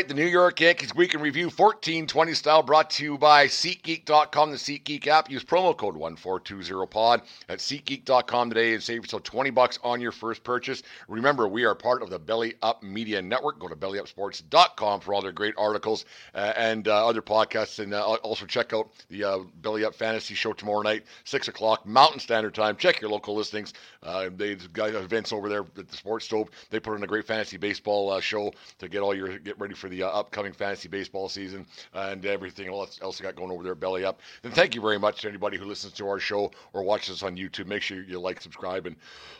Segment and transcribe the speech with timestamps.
[0.08, 4.58] the New York Yankees Week in Review 1420 style brought to you by SeatGeek.com, the
[4.58, 5.30] SeatGeek app.
[5.30, 10.46] Use promo code 1420pod at SeatGeek.com today and save yourself 20 bucks on your first
[10.46, 10.84] purchase.
[11.10, 13.59] Remember, we are part of the Belly Up Media Network.
[13.59, 17.80] Go to BellyUpSports.com for all their great articles uh, and uh, other podcasts.
[17.80, 21.86] And uh, also check out the uh, Belly Up Fantasy Show tomorrow night, 6 o'clock
[21.86, 22.78] Mountain Standard Time.
[22.78, 23.74] Check your local listings.
[24.03, 26.50] Uh, they've got events over there at the Sports Stove.
[26.70, 29.74] They put on a great fantasy baseball uh, show to get all your get ready
[29.74, 33.76] for the uh, upcoming fantasy baseball season and everything else, else got going over there,
[33.76, 34.22] belly up.
[34.44, 37.23] And thank you very much to anybody who listens to our show or watches us
[37.23, 37.67] on YouTube.
[37.67, 38.95] Make sure you like, subscribe, and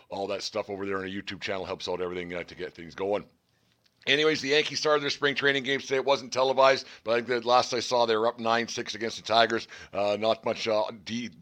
[0.10, 2.74] all that stuff over there on our YouTube channel helps out everything uh, to get
[2.74, 3.26] things going.
[4.08, 5.98] Anyways, the Yankees started their spring training games today.
[5.98, 9.24] It wasn't televised, but the last I saw, they were up 9 6 against the
[9.24, 9.68] Tigers.
[9.94, 10.84] Uh, not much uh,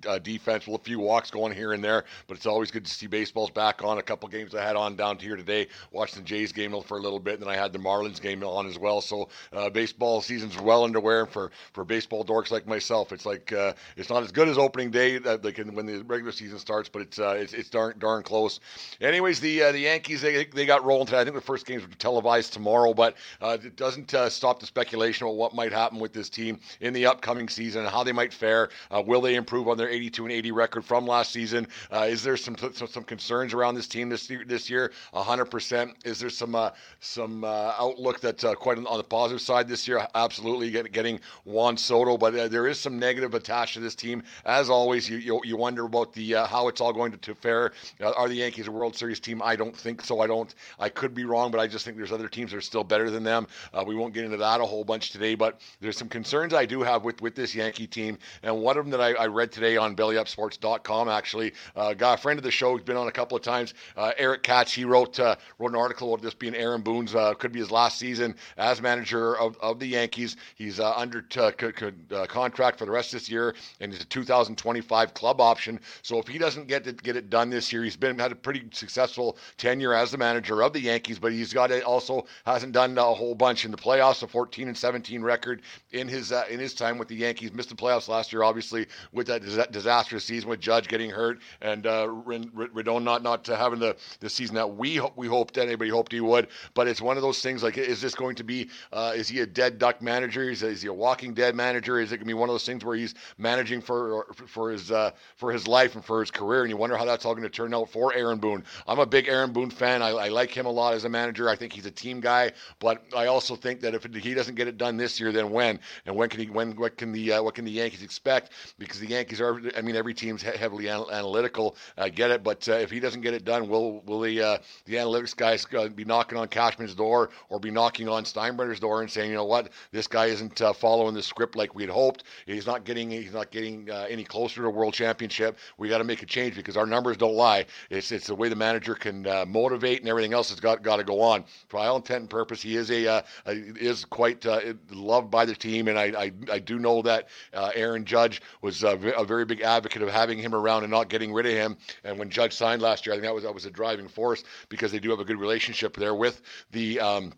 [0.08, 2.92] uh, defense, well, a few walks going here and there, but it's always good to
[2.92, 4.00] see baseball's back on.
[4.00, 5.68] A couple games I had on down here today.
[5.92, 8.44] Watched the Jays game for a little bit, and then I had the Marlins game
[8.44, 9.00] on as well.
[9.00, 13.12] So, uh, baseball season's well underway for, for baseball dorks like myself.
[13.12, 15.38] It's like, uh, it's not as good as opening day uh,
[15.72, 18.60] when the regular season starts, but it's it's, it's darn, darn close.
[19.00, 21.20] Anyways, the the Yankees, they, they got rolling today.
[21.20, 24.66] I think the first games were televised tomorrow, but uh, it doesn't uh, stop the
[24.66, 28.14] speculation about what might happen with this team in the upcoming season and how they
[28.14, 28.70] might fare.
[28.90, 31.68] Uh, will they improve on their 82 and 80 record from last season?
[31.92, 34.44] Uh, is there some, some, some concerns around this team this year?
[34.48, 35.94] This year, 100%.
[36.06, 36.72] Is there some uh,
[37.02, 40.08] some uh, outlook that's quite on the positive side this year?
[40.16, 44.24] Absolutely, Get, getting Juan Soto, but there is some negative attached to this team.
[44.46, 47.74] As always, you you, you wonder about the how it's all going to, to fare.
[48.02, 49.42] are the Yankees a World Series team?
[49.44, 50.22] I don't think so.
[50.22, 50.56] I don't.
[50.80, 53.24] I could be wrong, but I just think there's other teams are still better than
[53.24, 53.48] them.
[53.74, 56.66] Uh, we won't get into that a whole bunch today, but there's some concerns I
[56.66, 58.18] do have with, with this Yankee team.
[58.44, 62.22] And one of them that I, I read today on BellyUpSports.com, actually, uh, got a
[62.22, 64.74] friend of the show who's been on a couple of times, uh, Eric Katz.
[64.74, 67.72] He wrote uh, wrote an article about this being Aaron Boone's uh, could be his
[67.72, 70.36] last season as manager of, of the Yankees.
[70.56, 74.04] He's uh, under t- c- c- contract for the rest of this year, and it's
[74.04, 75.80] a 2025 club option.
[76.02, 78.36] So if he doesn't get it, get it done this year, he's been had a
[78.36, 82.74] pretty successful tenure as the manager of the Yankees, but he's got it also hasn't
[82.74, 86.46] done a whole bunch in the playoffs, a 14 and 17 record in his uh,
[86.50, 87.52] in his time with the Yankees.
[87.54, 91.40] Missed the playoffs last year, obviously, with that dis- disastrous season with Judge getting hurt
[91.62, 95.90] and uh, Rodon not not having the, the season that we ho- we hoped anybody
[95.90, 96.48] hoped he would.
[96.74, 98.70] But it's one of those things like, is this going to be?
[98.92, 100.50] Uh, is he a dead duck manager?
[100.50, 102.00] Is, is he a walking dead manager?
[102.00, 104.92] Is it going to be one of those things where he's managing for for his
[104.92, 106.62] uh, for his life and for his career?
[106.62, 108.64] And you wonder how that's all going to turn out for Aaron Boone.
[108.88, 110.02] I'm a big Aaron Boone fan.
[110.02, 111.50] I, I like him a lot as a manager.
[111.50, 114.68] I think he's a team guy, but I also think that if he doesn't get
[114.68, 115.80] it done this year, then when?
[116.06, 116.48] And when can he?
[116.48, 116.76] When?
[116.76, 118.52] What can the uh, what can the Yankees expect?
[118.78, 119.62] Because the Yankees are.
[119.78, 121.76] I mean, every team's heavily anal- analytical.
[121.98, 124.58] I get it, but uh, if he doesn't get it done, will will the uh,
[124.86, 129.02] the analytics guys uh, be knocking on Cashman's door or be knocking on Steinbrenner's door
[129.02, 131.90] and saying, you know what, this guy isn't uh, following the script like we had
[131.92, 132.24] hoped.
[132.46, 135.58] He's not getting he's not getting uh, any closer to a world championship.
[135.78, 137.66] We got to make a change because our numbers don't lie.
[137.90, 141.04] It's it's the way the manager can motivate and everything else has got got to
[141.04, 141.44] go on.
[141.70, 145.56] For all intent and purpose, he is a, a is quite uh, loved by the
[145.56, 149.46] team, and I, I, I do know that uh, Aaron Judge was a, a, very
[149.46, 151.78] big advocate of having him around and not getting rid of him.
[152.04, 154.44] And when Judge signed last year, I think that was that was a driving force
[154.70, 156.42] because they do have a good relationship there with
[156.72, 157.00] the.
[157.00, 157.34] Um,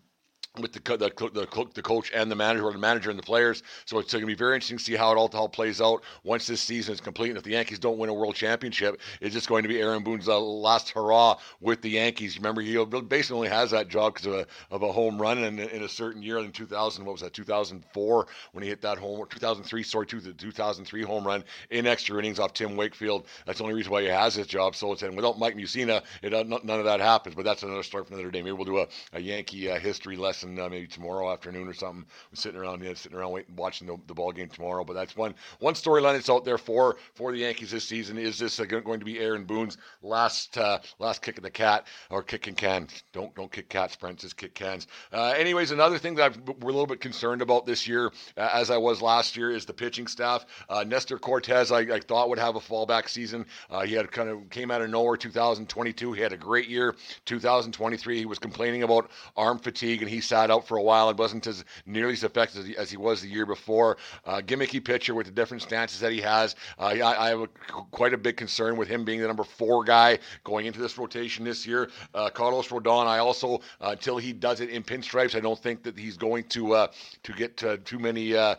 [0.60, 3.62] with the, the the, the coach and the manager, or the manager and the players.
[3.84, 6.02] So it's going to be very interesting to see how it all, all plays out
[6.24, 7.30] once this season is complete.
[7.30, 10.02] And if the Yankees don't win a World Championship, it's just going to be Aaron
[10.02, 12.36] Boone's uh, last hurrah with the Yankees.
[12.36, 15.58] Remember, he basically only has that job because of a, of a home run in,
[15.58, 17.04] in a certain year in 2000.
[17.04, 17.32] What was that?
[17.32, 19.24] 2004 when he hit that home.
[19.28, 23.26] 2003, sorry, 2003 home run in extra innings off Tim Wakefield.
[23.46, 24.74] That's the only reason why he has his job.
[24.74, 27.34] So it's and without Mike Mussina, it, uh, none of that happens.
[27.34, 28.42] But that's another story for another day.
[28.42, 32.04] Maybe we'll do a, a Yankee uh, history lesson uh, maybe tomorrow afternoon or something.
[32.30, 34.84] I'm sitting around, yeah, sitting around waiting, watching the, the ball game tomorrow.
[34.84, 38.18] But that's one one storyline that's out there for for the Yankees this season.
[38.18, 41.86] Is this uh, going to be Aaron Boone's last uh, last kick of the cat
[42.10, 42.86] or kicking can?
[43.12, 44.18] Don't don't kick cats, Brent.
[44.18, 44.86] Just kick cans.
[45.12, 48.50] Uh, anyways, another thing that I've, we're a little bit concerned about this year, uh,
[48.52, 50.46] as I was last year, is the pitching staff.
[50.68, 53.44] Uh, Nestor Cortes, I, I, thought would have a fallback season.
[53.84, 55.16] he had kind of came out of nowhere.
[55.16, 56.94] 2022, he had a great year.
[57.26, 61.18] 2023, he was complaining about arm fatigue and he sat out for a while and
[61.18, 63.96] wasn't as nearly as effective as he, as he was the year before.
[64.24, 66.56] Uh, gimmicky pitcher with the different stances that he has.
[66.78, 67.48] Uh, I, I, have a,
[67.90, 71.44] quite a big concern with him being the number four guy going into this rotation
[71.44, 71.90] this year.
[72.14, 75.82] Uh, Carlos Rodon, I also uh, until he does it in pinstripes, I don't think
[75.82, 76.86] that he's going to uh,
[77.24, 78.54] to get too many uh,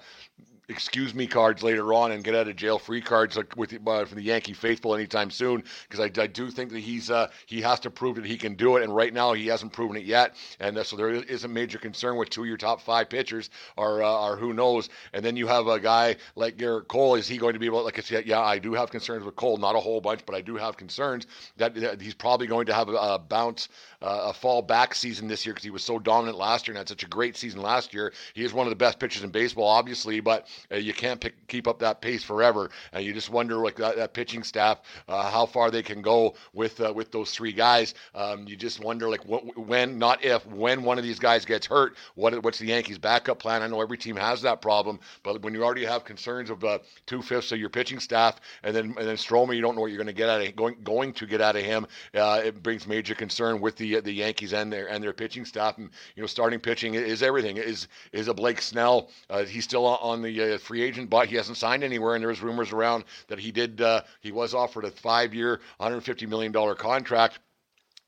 [0.70, 4.16] excuse me cards later on and get out of jail free cards with uh, from
[4.16, 7.80] the Yankee faithful anytime soon because I, I, do think that he's uh, he has
[7.82, 10.36] to prove that he can do it and right now he hasn't proven it yet.
[10.60, 13.50] And uh, so there is a major concern with two of your top five pitchers
[13.78, 14.90] are uh, are who knows?
[15.14, 17.84] And then you have a guy like Gerrit Cole is he going to be able
[17.84, 20.36] like I said yeah I do have concerns with Cole not a whole bunch but
[20.36, 21.26] I do have concerns
[21.58, 23.70] that, that he's probably going to have a, a bounce
[24.02, 26.78] uh, a fall back season this year because he was so dominant last year and
[26.78, 28.14] had such a great season last year.
[28.34, 31.48] He is one of the best pitchers in baseball obviously but uh, you can't pick,
[31.48, 35.30] keep up that pace forever, and you just wonder like that, that pitching staff uh,
[35.30, 37.94] how far they can go with uh, with those three guys.
[38.16, 41.96] Um, you just wonder like when, not if, when one of these guys gets hurt,
[42.16, 43.62] what what's the Yankees' backup plan?
[43.62, 46.80] I know every team has that problem, but when you already have concerns of uh,
[47.06, 49.92] two fifths of your pitching staff, and then and then Stroman, you don't know what
[49.92, 51.88] you're going to get out of going going to get out of him.
[52.14, 55.78] Uh, it brings major concern with the the Yankees and their and their pitching staff.
[55.78, 57.58] And you know, starting pitching is everything.
[57.58, 59.10] Is is a Blake Snell?
[59.30, 62.16] Uh, he's still on the free agent, but he hasn't signed anywhere.
[62.16, 63.82] And there's rumors around that he did.
[63.82, 67.40] Uh, he was offered a five-year, 150 million dollar contract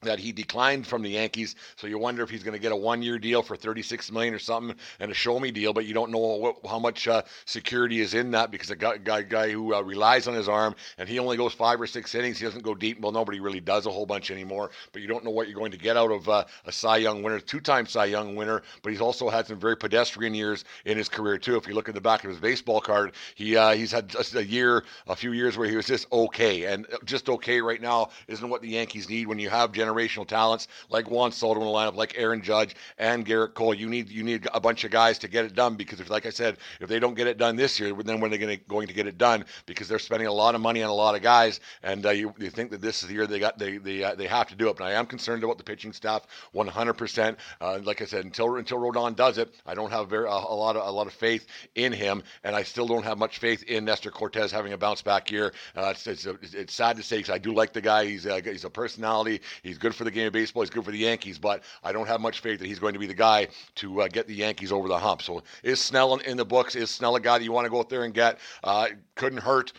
[0.03, 1.55] that he declined from the Yankees.
[1.75, 4.39] So you wonder if he's going to get a one-year deal for 36 million or
[4.39, 8.15] something and a show-me deal, but you don't know what, how much uh, security is
[8.15, 11.19] in that because a guy, guy, guy who uh, relies on his arm and he
[11.19, 12.39] only goes five or six innings.
[12.39, 12.99] He doesn't go deep.
[12.99, 14.71] Well, nobody really does a whole bunch anymore.
[14.91, 17.21] But you don't know what you're going to get out of uh, a Cy Young
[17.21, 18.63] winner, two-time Cy Young winner.
[18.81, 21.57] But he's also had some very pedestrian years in his career too.
[21.57, 24.33] If you look at the back of his baseball card, he uh, he's had just
[24.33, 28.09] a year, a few years where he was just okay, and just okay right now
[28.27, 31.65] isn't what the Yankees need when you have general generational talents like Juan Soto in
[31.65, 33.73] the lineup, like Aaron Judge and Gerrit Cole.
[33.73, 36.25] You need you need a bunch of guys to get it done because if, like
[36.25, 38.57] I said, if they don't get it done this year, then when are they going
[38.57, 39.45] to, going to get it done?
[39.65, 42.33] Because they're spending a lot of money on a lot of guys, and uh, you,
[42.37, 44.55] you think that this is the year they got they they uh, they have to
[44.55, 44.77] do it.
[44.77, 47.35] But I am concerned about the pitching staff 100%.
[47.59, 50.55] Uh, like I said, until until Rodon does it, I don't have very a, a
[50.55, 53.63] lot of a lot of faith in him, and I still don't have much faith
[53.63, 55.53] in Nestor Cortes having a bounce back year.
[55.75, 58.05] Uh, it's, it's, it's, sad to say because I do like the guy.
[58.05, 59.41] He's a, he's a personality.
[59.63, 60.63] He's good for the game of baseball.
[60.63, 62.99] He's good for the Yankees, but I don't have much faith that he's going to
[62.99, 65.21] be the guy to uh, get the Yankees over the hump.
[65.21, 66.75] So is Snell in, the books?
[66.75, 68.39] Is Snell a guy that you want to go out there and get?
[68.63, 69.73] Uh, couldn't hurt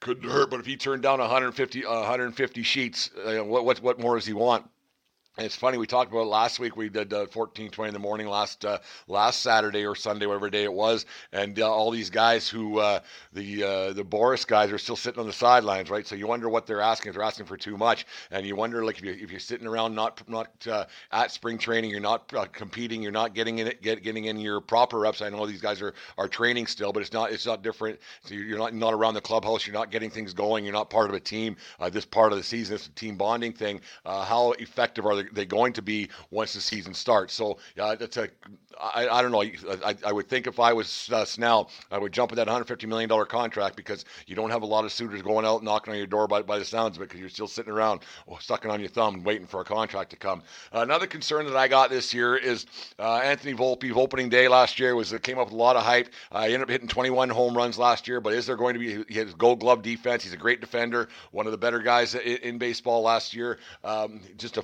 [0.00, 0.50] couldn't hurt.
[0.50, 4.26] But if he turned down 150, uh, 150 sheets, uh, what, what what more does
[4.26, 4.68] he want?
[5.36, 6.76] It's funny we talked about last week.
[6.76, 8.78] We did uh, 14, 20 in the morning last uh,
[9.08, 13.00] last Saturday or Sunday, whatever day it was, and uh, all these guys who uh,
[13.32, 16.06] the uh, the Boras guys are still sitting on the sidelines, right?
[16.06, 17.08] So you wonder what they're asking.
[17.08, 19.66] If they're asking for too much, and you wonder like if you if you're sitting
[19.66, 23.82] around not not uh, at spring training, you're not competing, you're not getting in it,
[23.82, 25.20] get, getting in your proper reps.
[25.20, 27.98] I know these guys are are training still, but it's not it's not different.
[28.22, 29.66] So you're not not around the clubhouse.
[29.66, 30.62] You're not getting things going.
[30.62, 31.56] You're not part of a team.
[31.90, 33.80] this part of the season, this team bonding thing.
[34.04, 35.44] how effective are they?
[35.44, 37.34] they going to be once the season starts.
[37.34, 38.28] So uh, that's a
[38.80, 39.42] I, I don't know.
[39.84, 42.86] I, I would think if I was uh, Snell, I would jump at that 150
[42.86, 45.98] million dollar contract because you don't have a lot of suitors going out knocking on
[45.98, 48.70] your door by, by the sounds of it because you're still sitting around oh, sucking
[48.70, 50.42] on your thumb waiting for a contract to come.
[50.72, 52.66] Another concern that I got this year is
[52.98, 53.94] uh, Anthony Volpe.
[53.94, 56.08] Opening day last year was it came up with a lot of hype.
[56.32, 59.04] Uh, he ended up hitting 21 home runs last year, but is there going to
[59.04, 60.24] be has Gold Glove defense?
[60.24, 63.58] He's a great defender, one of the better guys in, in baseball last year.
[63.82, 64.62] Um, just a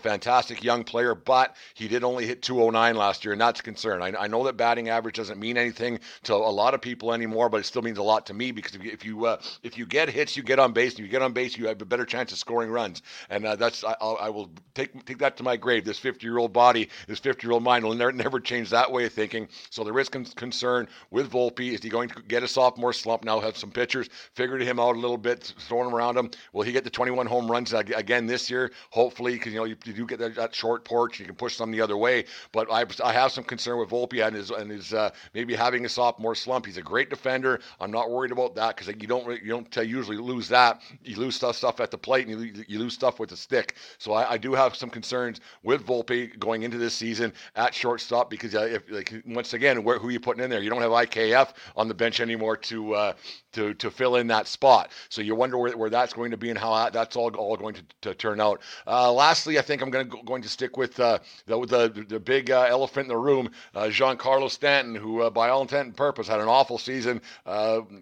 [0.51, 4.03] fantastic young player, but he did only hit 209 last year, and that's a concern.
[4.03, 7.49] I, I know that batting average doesn't mean anything to a lot of people anymore,
[7.49, 9.79] but it still means a lot to me because if you if you, uh, if
[9.79, 10.91] you get hits, you get on base.
[10.97, 13.57] And you get on base, you have a better chance of scoring runs, and uh,
[13.57, 15.85] that's I, I, will take take that to my grave.
[15.85, 18.91] This 50 year old body, this 50 year old mind will never never change that
[18.91, 19.49] way of thinking.
[19.71, 21.73] So there is con- concern with Volpe.
[21.73, 23.41] Is he going to get a sophomore slump now?
[23.41, 26.31] Have some pitchers figured him out a little bit, throwing him around him.
[26.53, 28.73] Will he get the 21 home runs again this year?
[28.91, 30.19] Hopefully, because you know you, you do get.
[30.19, 31.21] that short porch.
[31.21, 32.25] You can push them the other way.
[32.53, 35.85] But I, I have some concern with Volpe and his and his uh, maybe having
[35.85, 36.67] a sophomore slump.
[36.67, 37.61] He's a great defender.
[37.81, 40.81] I'm not worried about that because you don't you don't usually lose that.
[41.05, 43.77] You lose stuff stuff at the plate and you, you lose stuff with the stick.
[43.99, 48.31] So I, I do have some concerns with Volpe going into this season at shortstop
[48.31, 50.63] because uh, if like once again where, who are you putting in there?
[50.63, 53.13] You don't have IKF on the bench anymore to uh,
[53.53, 54.91] to to fill in that spot.
[55.09, 57.75] So you wonder where, where that's going to be and how that's all all going
[57.75, 58.61] to, to turn out.
[58.87, 62.21] Uh, lastly, I think I'm going to going to stick with uh, the, the the
[62.21, 66.29] big uh, elephant in the room, uh, Giancarlo Stanton, who by all intent and purpose
[66.29, 67.21] had an awful season.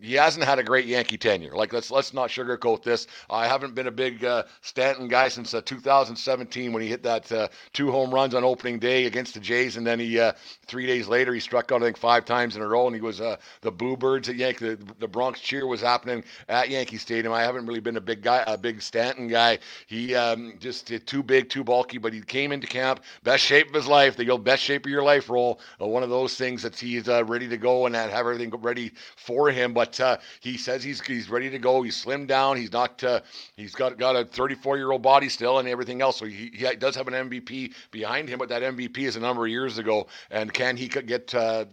[0.03, 1.55] He hasn't had a great Yankee tenure.
[1.55, 3.07] Like let's let's not sugarcoat this.
[3.31, 4.25] I haven't been a big
[4.61, 9.35] Stanton guy since 2017 when he hit that two home runs on opening day against
[9.35, 10.21] the Jays, and then he
[10.67, 13.01] three days later he struck out I think five times in a row, and he
[13.01, 14.75] was the Boo Birds at Yankee.
[14.75, 17.33] The, the Bronx cheer was happening at Yankee Stadium.
[17.33, 19.59] I haven't really been a big guy, a big Stanton guy.
[19.87, 23.75] He um, just too big, too bulky, but he came into camp, best shape of
[23.75, 24.17] his life.
[24.17, 27.25] The best shape of your life role, uh, one of those things that he's uh,
[27.25, 29.73] ready to go and have everything ready for him.
[29.73, 31.83] But uh, he says he's he's ready to go.
[31.83, 32.57] He's slimmed down.
[32.57, 33.03] He's not.
[33.03, 33.21] Uh,
[33.57, 36.19] he's got got a 34 year old body still and everything else.
[36.19, 39.45] So he, he does have an MVP behind him, but that MVP is a number
[39.45, 40.07] of years ago.
[40.31, 41.67] And can he get uh,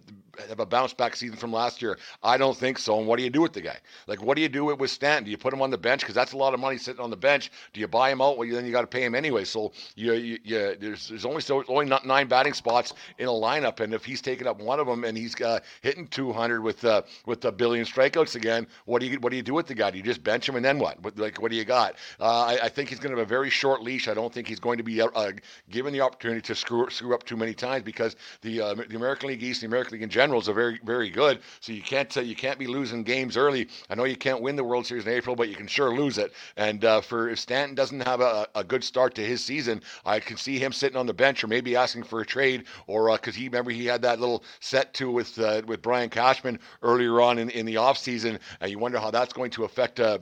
[0.50, 1.98] have a bounce back season from last year?
[2.24, 2.98] I don't think so.
[2.98, 3.78] And what do you do with the guy?
[4.08, 5.26] Like, what do you do with Stanton?
[5.26, 7.10] Do you put him on the bench because that's a lot of money sitting on
[7.10, 7.52] the bench?
[7.74, 8.38] Do you buy him out?
[8.38, 9.46] Well, then you got to pay him anyway.
[9.46, 13.32] So you, you, you there's there's only so only not nine batting spots in a
[13.32, 16.84] lineup, and if he's taking up one of them and he's uh, hitting 200 with
[16.86, 19.76] uh, with a billion strikeouts again, what do you what do you do with the
[19.76, 19.92] guy?
[19.92, 20.98] Do you just bench him and then what?
[21.18, 21.96] like what do you got?
[22.20, 24.08] Uh, I, I, think he's going to have a very short leash.
[24.08, 25.32] I don't think he's going to be uh,
[25.70, 29.30] given the opportunity to screw screw up too many times because the uh, the American
[29.30, 31.40] League East, the American League in general is a very very very good.
[31.60, 33.68] So you can't uh, you can't be losing games early.
[33.90, 36.18] I know you can't win the World Series in April, but you can sure lose
[36.18, 36.34] it.
[36.58, 40.20] And uh, for if Stanton doesn't have a, a good start to his season, I
[40.20, 43.36] can see him sitting on the bench or maybe asking for a trade, or because
[43.36, 47.22] uh, he remember he had that little set to with uh, with Brian Cashman earlier
[47.22, 48.40] on in, in the offseason.
[48.60, 50.20] And you wonder how that's going to affect uh,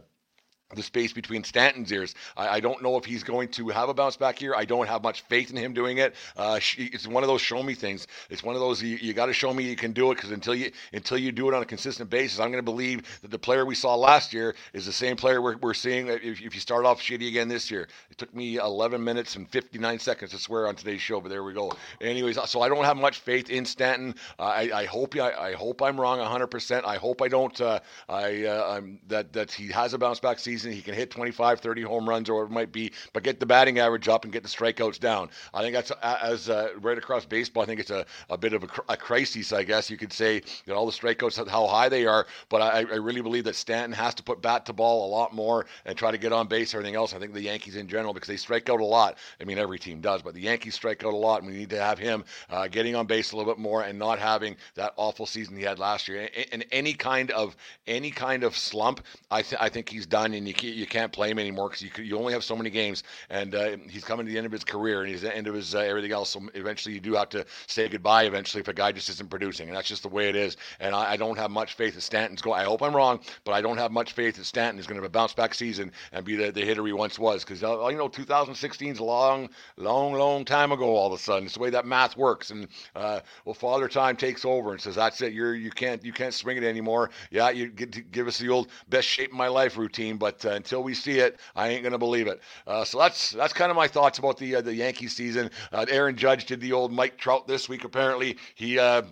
[0.75, 2.15] the space between Stanton's ears.
[2.35, 4.55] I, I, don't know if he's going to have a bounce back here.
[4.55, 6.15] I don't have much faith in him doing it.
[6.37, 8.07] Uh, it's one of those show me things.
[8.29, 10.31] It's one of those you, you got to show me you can do it because
[10.31, 13.31] until you until you do it on a consistent basis, I'm going to believe that
[13.31, 16.07] the player we saw last year is the same player we're, we're seeing.
[16.07, 19.49] If, if you start off shitty again this year, it took me 11 minutes and
[19.49, 21.71] 59 seconds to swear on today's show, but there we go.
[22.01, 24.15] Anyways, so I don't have much faith in Stanton.
[24.39, 26.85] Uh, I, I, hope I, I, hope I'm wrong 100%.
[26.85, 27.59] I hope I don't.
[27.59, 30.75] Uh, I uh, that that he has a bounce back season season.
[30.75, 33.45] He can hit 25, 30 home runs or whatever it might be, but get the
[33.45, 35.29] batting average up and get the strikeouts down.
[35.53, 37.63] I think that's as uh, right across baseball.
[37.63, 40.41] I think it's a, a bit of a, a, crisis, I guess you could say.
[40.67, 43.91] Know, all the strikeouts, how high they are, but I, I really believe that Stanton
[43.93, 46.73] has to put bat to ball a lot more and try to get on base.
[46.73, 49.17] Everything else, I think the Yankees in general, because they strike out a lot.
[49.39, 51.69] I mean, every team does, but the Yankees strike out a lot, and we need
[51.71, 54.93] to have him uh, getting on base a little bit more and not having that
[54.95, 56.29] awful season he had last year.
[56.51, 57.55] And any kind of
[57.87, 61.11] any kind of slump, I, th- I think he's done, and you can't, you can't
[61.11, 64.25] play him anymore because you, you only have so many games, and uh, he's coming
[64.25, 66.11] to the end of his career and he's at the end of his uh, everything
[66.11, 66.29] else.
[66.29, 68.23] So eventually, you do have to say goodbye.
[68.23, 70.57] Eventually, if a guy just isn't producing, and that's just the way it is.
[70.79, 72.59] And I, I don't have much faith that Stanton's going.
[72.59, 75.03] I hope I'm wrong, but I don't have much faith that Stanton is going to
[75.03, 77.43] have a bounce back season and be the, the hitter he once was.
[77.43, 80.95] Because uh, you know, 2016 is a long, long, long time ago.
[80.95, 82.51] All of a sudden, it's the way that math works.
[82.51, 85.33] And uh, well, Father Time takes over and says, "That's it.
[85.33, 87.09] You're you can't you can't swing it anymore.
[87.31, 90.49] Yeah, you get give us the old best shape of my life routine, but uh,
[90.49, 92.41] until we see it, I ain't gonna believe it.
[92.67, 95.49] Uh, so that's that's kind of my thoughts about the uh, the Yankee season.
[95.71, 97.83] Uh, Aaron Judge did the old Mike Trout this week.
[97.83, 99.03] Apparently, he uh,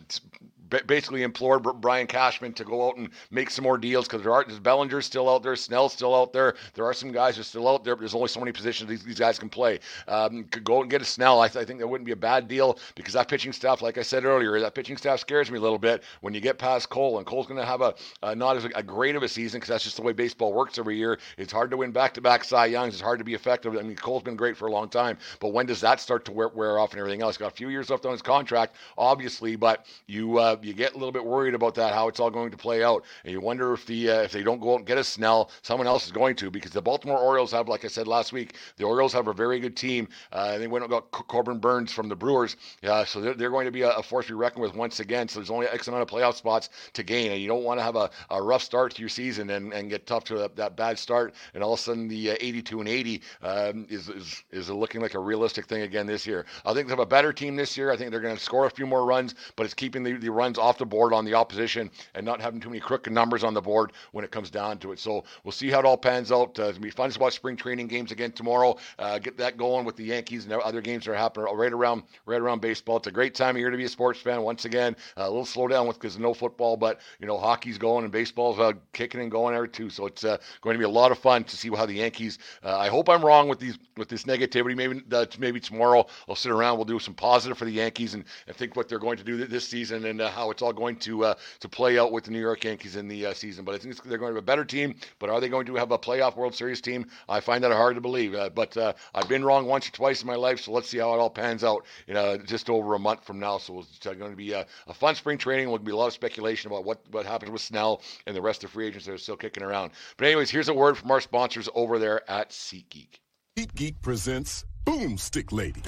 [0.88, 4.44] basically implored Brian Cashman to go out and make some more deals because there are
[4.44, 6.56] there's Bellinger's still out there, Snell's still out there.
[6.74, 8.90] There are some guys who are still out there, but there's only so many positions
[8.90, 9.80] these, these guys can play.
[10.08, 11.42] Um, could go and get a Snell.
[11.42, 13.98] I, th- I, think that wouldn't be a bad deal because that pitching staff, like
[13.98, 16.90] I said earlier, that pitching staff scares me a little bit when you get past
[16.90, 17.18] Cole.
[17.18, 19.60] And Cole's going to have a, a, not as a, a great of a season
[19.60, 21.20] because that's just the way baseball works every year.
[21.38, 22.94] It's hard to win back-to-back Cy Youngs.
[22.94, 23.76] It's hard to be effective.
[23.78, 26.32] I mean, Cole's been great for a long time, but when does that start to
[26.32, 27.38] wear, wear off and everything else?
[27.38, 30.98] Got a few years left on his contract, obviously, but you uh, you get a
[30.98, 33.04] little bit worried about that, how it's all going to play out.
[33.24, 35.52] And you wonder if the uh, if they don't go out and get a Snell,
[35.62, 38.56] someone else is going to, because the Baltimore Orioles have, like I said last week,
[38.78, 40.08] the Orioles have a very good team.
[40.32, 43.66] Uh, they went and got Corbin Burnes from the Brewers, uh, so they're, they're going
[43.66, 45.28] to be a, a, force to be reckoned with once again.
[45.28, 47.84] So there's only X amount of playoff spots to gain, and you don't want to
[47.84, 50.76] have a, a rough start to your season and, and get tough to that, that
[50.76, 54.44] bad start, and all of a sudden the uh, 82 and 80 um, is, is
[54.52, 56.46] is looking like a realistic thing again this year.
[56.66, 57.92] I think they have a better team this year.
[57.92, 60.30] I think they're going to score a few more runs, but it's keeping the, the
[60.30, 63.42] runs runs off the board on the opposition and not having too many crooked numbers
[63.42, 65.00] on the board when it comes down to it.
[65.00, 66.60] So we'll see how it all pans out.
[66.60, 68.76] Uh, it's gonna be fun to watch spring training games again tomorrow.
[69.00, 72.04] Uh, get that going with the Yankees and other games that are happening right around
[72.26, 72.98] right around baseball.
[72.98, 74.42] It's a great time of year to be a sports fan.
[74.42, 77.78] Once again, uh, a little slow down with because no football, but you know hockey's
[77.78, 79.90] going and baseball's uh, kicking and going there too.
[79.90, 82.40] So it's uh, going to be a lot of fun to see how the Yankees.
[82.62, 84.76] Uh, I hope I'm wrong with these with this negativity.
[84.76, 85.02] Maybe
[85.40, 86.78] maybe tomorrow I'll sit around.
[86.78, 89.46] We'll do some positive for the Yankees and, and think what they're going to do
[89.46, 92.40] this season and how it's all going to uh, to play out with the New
[92.40, 93.66] York Yankees in the uh, season.
[93.66, 94.96] But I think they're going to have a better team.
[95.20, 97.06] But are they going to have a playoff World Series team?
[97.30, 98.34] I find that hard to believe.
[98.34, 98.76] Uh, but
[99.14, 101.30] I've been wrong once or twice in my life, so let's see how it all
[101.30, 101.86] pans out.
[102.08, 103.58] You know, just over a month from now.
[103.58, 105.66] So it's going to be a, a fun spring training.
[105.66, 108.64] There'll be a lot of speculation about what what happens with Snell and the rest
[108.64, 109.92] of the free agents that are still kicking around.
[110.18, 113.20] But anyways, here's a word from our sponsors over there at SeatGeek.
[113.58, 115.82] SeatGeek presents Boomstick Lady.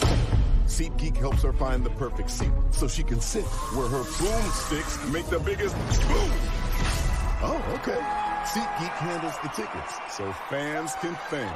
[0.65, 3.43] SeatGeek helps her find the perfect seat so she can sit
[3.75, 6.31] where her boomsticks make the biggest boom.
[7.45, 7.99] Oh, okay.
[8.45, 11.53] SeatGeek handles the tickets so fans can fan.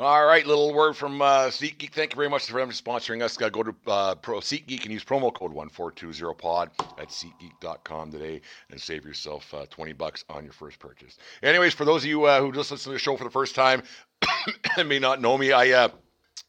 [0.00, 1.92] All right, little word from uh, SeatGeek.
[1.92, 3.40] Thank you very much for sponsoring us.
[3.42, 6.68] Uh, go to uh, Pro SeatGeek and use promo code 1420pod
[7.00, 11.18] at SeatGeek.com today and save yourself uh, 20 bucks on your first purchase.
[11.42, 13.56] Anyways, for those of you uh, who just listen to the show for the first
[13.56, 13.82] time
[14.76, 15.88] and may not know me, I uh,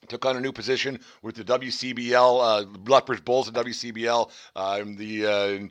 [0.10, 4.30] took on a new position with the WCBL, uh, Lethbridge Bulls and WCBL.
[4.56, 5.68] I'm the uh,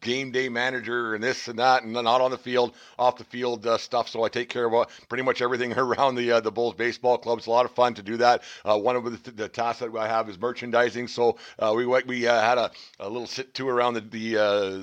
[0.00, 3.66] game day manager and this and that, and not on the field, off the field
[3.66, 4.08] uh, stuff.
[4.08, 7.18] So I take care of uh, pretty much everything around the uh, the Bulls baseball
[7.18, 7.38] club.
[7.38, 8.42] It's a lot of fun to do that.
[8.64, 11.08] Uh, one of the, the, tasks that I have is merchandising.
[11.08, 11.36] So
[11.74, 14.34] we we had a, a little sit to around the the,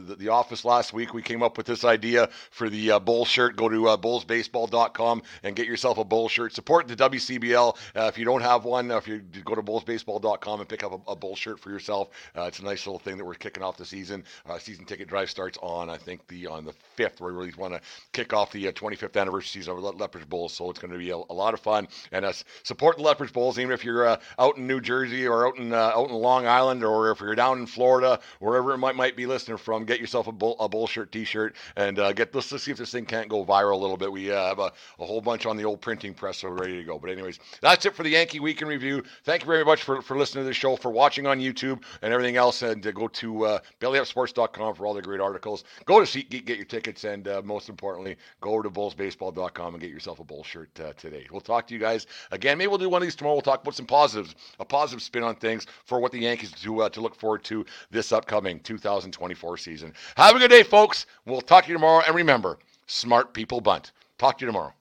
[0.05, 1.13] the, the office last week.
[1.13, 3.55] We came up with this idea for the uh, Bull shirt.
[3.55, 6.53] Go to uh, bullsbaseball.com and get yourself a Bull shirt.
[6.53, 7.75] Support the WCBL.
[7.95, 11.15] if you don't have one, if you go to bullsbaseball.com and pick up a, a
[11.15, 14.23] Bull shirt for yourself, it's a nice little thing that we're kicking off the season.
[14.47, 17.21] Uh, season ticket drive starts on I think the on the fifth.
[17.21, 17.81] We really want to
[18.13, 20.97] kick off the uh, 25th anniversary season of the Lethbridge Bulls, so it's going to
[20.97, 21.87] be a, a, lot of fun.
[22.11, 22.33] And uh,
[22.63, 25.73] support the Lethbridge Bulls, even if you're uh, out in New Jersey or out in
[25.73, 29.15] uh, out in Long Island, or if you're down in Florida, wherever it might might
[29.15, 29.85] be listening from.
[29.85, 32.77] Get yourself a bull, a bull shirt T-shirt and uh, get let's, let's see if
[32.77, 34.11] this thing can't go viral a little bit.
[34.11, 36.99] We have a, a whole bunch on the old printing press, so ready to go.
[36.99, 39.03] But anyways, that's it for the Yankee Week in Review.
[39.23, 42.13] Thank you very much for, for listening to the show, for watching on YouTube and
[42.13, 45.63] everything else, and go to uh, bellyupsports.com for all the great articles.
[45.85, 49.81] Go to SeatGeek, get your tickets, and uh, most importantly, go over to bullsbaseball.com and
[49.81, 51.27] get yourself a bull shirt uh, today.
[51.31, 52.57] We'll talk to you guys again.
[52.57, 53.35] Maybe we'll do one of these tomorrow.
[53.35, 56.81] We'll talk about some positives, a positive spin on things for what the Yankees do
[56.81, 59.93] uh, to look forward to this upcoming 2024 season.
[60.15, 61.05] Have a good day, folks.
[61.25, 63.91] We'll talk to you tomorrow, and remember, smart people bunt.
[64.17, 64.73] Talk to you tomorrow.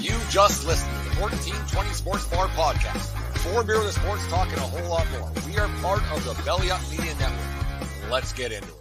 [0.00, 3.10] You just listened 1420 Sports Bar podcast.
[3.38, 5.32] Four beer with sports talk and a whole lot more.
[5.46, 8.10] We are part of the Belly Up Media Network.
[8.10, 8.77] Let's get into it.